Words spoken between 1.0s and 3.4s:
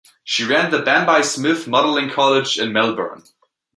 Smith Modelling College in Melbourne.